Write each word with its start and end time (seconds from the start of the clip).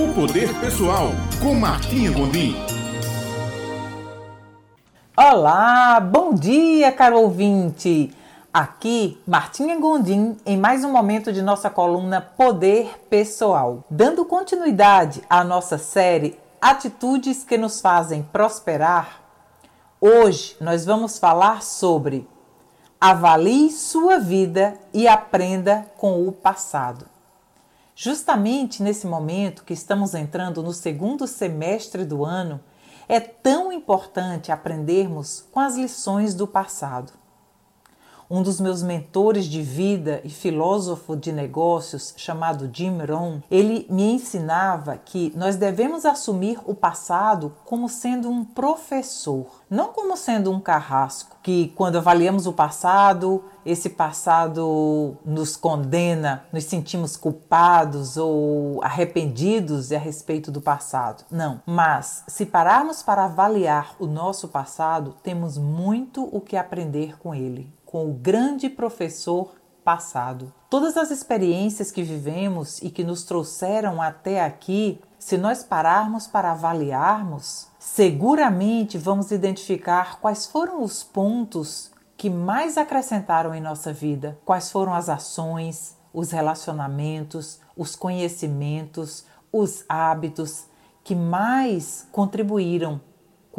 O 0.00 0.14
Poder 0.14 0.48
Pessoal, 0.60 1.08
com 1.42 1.54
Martinha 1.54 2.10
Gondim. 2.10 2.56
Olá, 5.14 6.00
bom 6.00 6.32
dia, 6.32 6.90
caro 6.90 7.20
ouvinte. 7.20 8.10
Aqui, 8.50 9.20
Martinha 9.26 9.78
Gondim, 9.78 10.38
em 10.46 10.56
mais 10.56 10.84
um 10.84 10.90
momento 10.90 11.30
de 11.30 11.42
nossa 11.42 11.68
coluna 11.68 12.18
Poder 12.18 12.98
Pessoal. 13.10 13.84
Dando 13.90 14.24
continuidade 14.24 15.22
à 15.28 15.44
nossa 15.44 15.76
série 15.76 16.40
Atitudes 16.62 17.44
que 17.44 17.58
nos 17.58 17.82
fazem 17.82 18.22
prosperar, 18.22 19.20
hoje 20.00 20.56
nós 20.62 20.86
vamos 20.86 21.18
falar 21.18 21.62
sobre 21.62 22.26
avalie 22.98 23.70
sua 23.70 24.18
vida 24.18 24.78
e 24.94 25.06
aprenda 25.06 25.84
com 25.98 26.26
o 26.26 26.32
passado. 26.32 27.19
Justamente 28.02 28.82
nesse 28.82 29.06
momento 29.06 29.62
que 29.62 29.74
estamos 29.74 30.14
entrando 30.14 30.62
no 30.62 30.72
segundo 30.72 31.26
semestre 31.26 32.02
do 32.02 32.24
ano, 32.24 32.58
é 33.06 33.20
tão 33.20 33.70
importante 33.70 34.50
aprendermos 34.50 35.44
com 35.52 35.60
as 35.60 35.76
lições 35.76 36.32
do 36.32 36.46
passado. 36.46 37.12
Um 38.32 38.44
dos 38.44 38.60
meus 38.60 38.80
mentores 38.80 39.46
de 39.46 39.60
vida 39.60 40.20
e 40.22 40.30
filósofo 40.30 41.16
de 41.16 41.32
negócios, 41.32 42.14
chamado 42.16 42.70
Jim 42.72 42.98
Rohn, 42.98 43.40
ele 43.50 43.88
me 43.90 44.12
ensinava 44.12 44.96
que 44.96 45.32
nós 45.34 45.56
devemos 45.56 46.06
assumir 46.06 46.60
o 46.64 46.72
passado 46.72 47.52
como 47.64 47.88
sendo 47.88 48.30
um 48.30 48.44
professor, 48.44 49.46
não 49.68 49.88
como 49.88 50.16
sendo 50.16 50.52
um 50.52 50.60
carrasco, 50.60 51.38
que 51.42 51.72
quando 51.74 51.96
avaliamos 51.96 52.46
o 52.46 52.52
passado, 52.52 53.42
esse 53.66 53.90
passado 53.90 55.16
nos 55.24 55.56
condena, 55.56 56.44
nos 56.52 56.64
sentimos 56.64 57.16
culpados 57.16 58.16
ou 58.16 58.80
arrependidos 58.84 59.90
a 59.90 59.98
respeito 59.98 60.52
do 60.52 60.60
passado. 60.60 61.24
Não, 61.32 61.60
mas 61.66 62.22
se 62.28 62.46
pararmos 62.46 63.02
para 63.02 63.24
avaliar 63.24 63.96
o 63.98 64.06
nosso 64.06 64.46
passado, 64.46 65.16
temos 65.20 65.58
muito 65.58 66.22
o 66.30 66.40
que 66.40 66.56
aprender 66.56 67.18
com 67.18 67.34
ele 67.34 67.79
com 67.90 68.08
o 68.08 68.14
grande 68.14 68.70
professor 68.70 69.56
passado. 69.82 70.54
Todas 70.70 70.96
as 70.96 71.10
experiências 71.10 71.90
que 71.90 72.04
vivemos 72.04 72.80
e 72.80 72.88
que 72.88 73.02
nos 73.02 73.24
trouxeram 73.24 74.00
até 74.00 74.44
aqui, 74.44 75.00
se 75.18 75.36
nós 75.36 75.64
pararmos 75.64 76.28
para 76.28 76.52
avaliarmos, 76.52 77.66
seguramente 77.80 78.96
vamos 78.96 79.32
identificar 79.32 80.20
quais 80.20 80.46
foram 80.46 80.84
os 80.84 81.02
pontos 81.02 81.90
que 82.16 82.30
mais 82.30 82.78
acrescentaram 82.78 83.52
em 83.56 83.60
nossa 83.60 83.92
vida, 83.92 84.38
quais 84.44 84.70
foram 84.70 84.94
as 84.94 85.08
ações, 85.08 85.96
os 86.14 86.30
relacionamentos, 86.30 87.58
os 87.76 87.96
conhecimentos, 87.96 89.24
os 89.52 89.84
hábitos 89.88 90.66
que 91.02 91.16
mais 91.16 92.06
contribuíram 92.12 93.00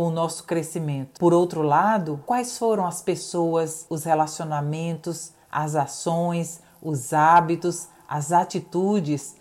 com 0.02 0.08
o 0.08 0.12
nosso 0.12 0.46
crescimento. 0.46 1.20
Por 1.20 1.32
outro 1.32 1.62
lado, 1.62 2.24
quais 2.26 2.58
foram 2.58 2.88
as 2.88 3.04
pessoas, 3.04 3.86
os 3.88 4.04
relacionamentos, 4.04 5.32
as 5.52 5.76
ações, 5.76 6.60
os 6.82 7.14
hábitos, 7.14 7.88
as 8.10 8.32
atitudes 8.32 9.36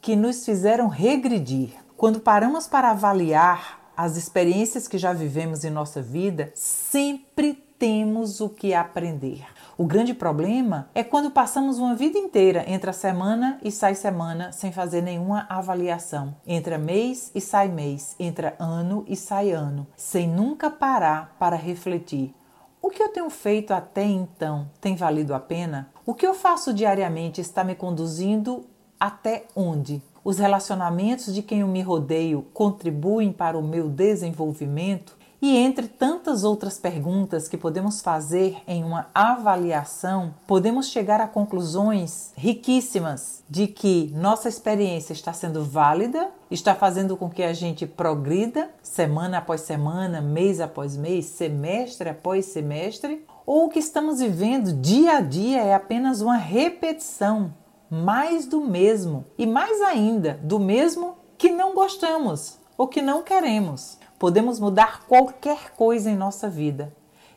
que 0.00 0.14
nos 0.14 0.44
fizeram 0.44 0.86
regredir? 0.86 1.70
Quando 1.96 2.20
paramos 2.20 2.68
para 2.68 2.92
avaliar 2.92 3.90
as 3.96 4.16
experiências 4.16 4.86
que 4.86 4.98
já 4.98 5.12
vivemos 5.12 5.64
em 5.64 5.70
nossa 5.70 6.00
vida, 6.00 6.52
sempre 6.54 7.63
temos 7.84 8.40
o 8.40 8.48
que 8.48 8.72
aprender. 8.72 9.44
O 9.76 9.84
grande 9.84 10.14
problema 10.14 10.88
é 10.94 11.04
quando 11.04 11.30
passamos 11.30 11.78
uma 11.78 11.94
vida 11.94 12.16
inteira 12.16 12.64
entre 12.66 12.88
a 12.88 12.94
semana 12.94 13.58
e 13.62 13.70
sai 13.70 13.94
semana 13.94 14.52
sem 14.52 14.72
fazer 14.72 15.02
nenhuma 15.02 15.44
avaliação, 15.50 16.34
entra 16.46 16.78
mês 16.78 17.30
e 17.34 17.42
sai 17.42 17.68
mês, 17.68 18.16
entra 18.18 18.56
ano 18.58 19.04
e 19.06 19.14
sai 19.14 19.50
ano, 19.50 19.86
sem 19.98 20.26
nunca 20.26 20.70
parar 20.70 21.36
para 21.38 21.56
refletir. 21.56 22.34
O 22.80 22.88
que 22.88 23.02
eu 23.02 23.10
tenho 23.10 23.28
feito 23.28 23.72
até 23.72 24.02
então 24.02 24.66
tem 24.80 24.96
valido 24.96 25.34
a 25.34 25.38
pena? 25.38 25.90
O 26.06 26.14
que 26.14 26.26
eu 26.26 26.32
faço 26.32 26.72
diariamente 26.72 27.42
está 27.42 27.62
me 27.62 27.74
conduzindo 27.74 28.64
até 28.98 29.44
onde? 29.54 30.02
Os 30.24 30.38
relacionamentos 30.38 31.34
de 31.34 31.42
quem 31.42 31.60
eu 31.60 31.68
me 31.68 31.82
rodeio 31.82 32.46
contribuem 32.54 33.30
para 33.30 33.58
o 33.58 33.62
meu 33.62 33.90
desenvolvimento? 33.90 35.22
E 35.44 35.58
entre 35.58 35.88
tantas 35.88 36.42
outras 36.42 36.78
perguntas 36.78 37.48
que 37.48 37.58
podemos 37.58 38.00
fazer 38.00 38.56
em 38.66 38.82
uma 38.82 39.08
avaliação, 39.14 40.34
podemos 40.46 40.88
chegar 40.88 41.20
a 41.20 41.28
conclusões 41.28 42.32
riquíssimas 42.34 43.44
de 43.46 43.66
que 43.66 44.10
nossa 44.16 44.48
experiência 44.48 45.12
está 45.12 45.34
sendo 45.34 45.62
válida, 45.62 46.30
está 46.50 46.74
fazendo 46.74 47.14
com 47.14 47.28
que 47.28 47.42
a 47.42 47.52
gente 47.52 47.86
progrida 47.86 48.70
semana 48.82 49.36
após 49.36 49.60
semana, 49.60 50.22
mês 50.22 50.62
após 50.62 50.96
mês, 50.96 51.26
semestre 51.26 52.08
após 52.08 52.46
semestre, 52.46 53.22
ou 53.44 53.66
o 53.66 53.68
que 53.68 53.80
estamos 53.80 54.20
vivendo 54.20 54.72
dia 54.72 55.18
a 55.18 55.20
dia 55.20 55.60
é 55.60 55.74
apenas 55.74 56.22
uma 56.22 56.38
repetição, 56.38 57.52
mais 57.90 58.46
do 58.46 58.62
mesmo 58.62 59.26
e 59.36 59.44
mais 59.46 59.82
ainda 59.82 60.40
do 60.42 60.58
mesmo 60.58 61.18
que 61.36 61.50
não 61.50 61.74
gostamos 61.74 62.58
ou 62.78 62.88
que 62.88 63.02
não 63.02 63.22
queremos. 63.22 63.98
Podemos 64.24 64.58
mudar 64.58 65.04
qualquer 65.06 65.72
coisa 65.72 66.10
em 66.10 66.16
nossa 66.16 66.48
vida 66.48 66.90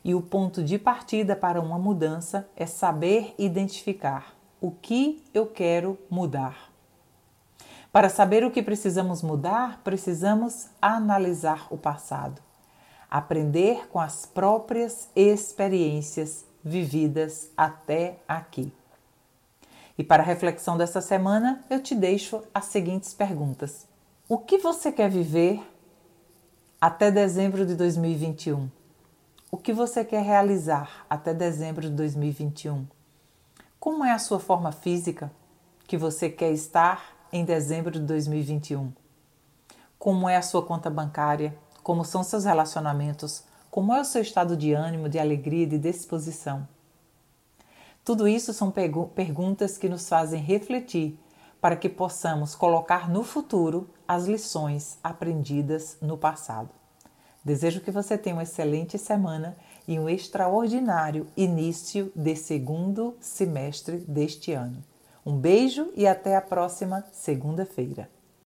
e 0.05 0.15
o 0.15 0.21
ponto 0.21 0.63
de 0.63 0.79
partida 0.79 1.35
para 1.35 1.59
uma 1.59 1.77
mudança 1.77 2.47
é 2.55 2.65
saber 2.65 3.35
identificar 3.37 4.33
o 4.61 4.71
que 4.71 5.21
eu 5.33 5.47
quero 5.47 5.99
mudar. 6.09 6.71
Para 7.91 8.07
saber 8.07 8.45
o 8.45 8.51
que 8.51 8.63
precisamos 8.63 9.21
mudar, 9.21 9.81
precisamos 9.83 10.67
analisar 10.81 11.67
o 11.69 11.77
passado, 11.77 12.41
aprender 13.11 13.89
com 13.89 13.99
as 13.99 14.25
próprias 14.25 15.09
experiências 15.13 16.45
vividas 16.63 17.51
até 17.57 18.19
aqui. 18.25 18.71
E 19.97 20.05
para 20.05 20.23
a 20.23 20.25
reflexão 20.25 20.77
dessa 20.77 21.01
semana, 21.01 21.65
eu 21.69 21.83
te 21.83 21.93
deixo 21.93 22.41
as 22.53 22.63
seguintes 22.63 23.13
perguntas: 23.13 23.85
O 24.29 24.37
que 24.37 24.57
você 24.57 24.89
quer 24.89 25.09
viver 25.09 25.61
até 26.79 27.09
dezembro 27.09 27.65
de 27.65 27.73
2021? 27.73 28.69
O 29.51 29.57
que 29.57 29.73
você 29.73 30.05
quer 30.05 30.21
realizar 30.21 31.07
até 31.09 31.33
dezembro 31.33 31.81
de 31.81 31.89
2021? 31.89 32.85
Como 33.79 34.05
é 34.05 34.11
a 34.11 34.19
sua 34.19 34.39
forma 34.39 34.71
física 34.71 35.31
que 35.87 35.97
você 35.97 36.29
quer 36.29 36.51
estar 36.51 37.15
em 37.33 37.43
dezembro 37.43 37.89
de 37.89 37.99
2021? 38.01 38.93
Como 39.97 40.29
é 40.29 40.37
a 40.37 40.43
sua 40.43 40.61
conta 40.61 40.87
bancária? 40.87 41.57
Como 41.81 42.05
são 42.05 42.21
seus 42.21 42.45
relacionamentos? 42.45 43.43
Como 43.71 43.91
é 43.91 43.99
o 43.99 44.05
seu 44.05 44.21
estado 44.21 44.55
de 44.55 44.71
ânimo, 44.73 45.09
de 45.09 45.17
alegria 45.17 45.63
e 45.63 45.69
de 45.69 45.79
disposição? 45.79 46.67
Tudo 48.05 48.27
isso 48.27 48.53
são 48.53 48.71
perguntas 48.71 49.79
que 49.79 49.89
nos 49.89 50.07
fazem 50.07 50.43
refletir 50.43 51.17
para 51.59 51.75
que 51.75 51.89
possamos 51.89 52.53
colocar 52.53 53.09
no 53.09 53.23
futuro 53.23 53.89
as 54.07 54.25
lições 54.25 54.97
aprendidas 55.03 55.97
no 56.01 56.17
passado. 56.17 56.69
Desejo 57.43 57.81
que 57.81 57.91
você 57.91 58.17
tenha 58.17 58.35
uma 58.35 58.43
excelente 58.43 58.97
semana 58.97 59.55
e 59.87 59.97
um 59.99 60.09
extraordinário 60.09 61.27
início 61.35 62.11
de 62.15 62.35
segundo 62.35 63.15
semestre 63.21 63.97
deste 63.99 64.51
ano. 64.51 64.83
Um 65.25 65.37
beijo 65.37 65.91
e 65.95 66.05
até 66.05 66.35
a 66.35 66.41
próxima 66.41 67.05
segunda-feira. 67.11 68.09